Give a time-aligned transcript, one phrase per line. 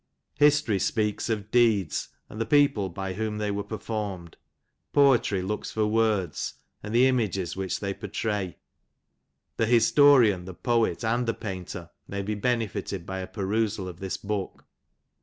[0.39, 4.35] History speaks of deeds, and the people by whom they were performed;
[4.93, 8.57] Poetry looks for words, and the images which they pourtray;
[9.57, 14.17] the historian, the poet, and the painter may be benefitted by a perusal of this
[14.17, 14.65] book.